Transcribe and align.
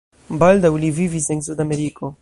Baldaŭ 0.43 0.71
li 0.85 0.89
vivis 1.01 1.29
en 1.37 1.45
Sud-Ameriko. 1.49 2.15